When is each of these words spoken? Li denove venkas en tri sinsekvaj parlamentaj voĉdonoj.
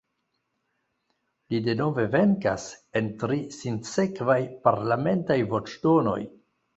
Li 1.53 1.59
denove 1.67 2.05
venkas 2.15 2.65
en 3.01 3.09
tri 3.23 3.37
sinsekvaj 3.57 4.39
parlamentaj 4.69 5.37
voĉdonoj. 5.53 6.19